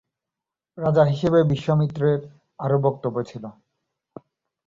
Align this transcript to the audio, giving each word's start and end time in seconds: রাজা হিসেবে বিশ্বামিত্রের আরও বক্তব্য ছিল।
রাজা 0.77 1.03
হিসেবে 1.05 1.39
বিশ্বামিত্রের 1.43 2.19
আরও 2.59 2.77
বক্তব্য 2.85 3.17
ছিল। 3.23 3.43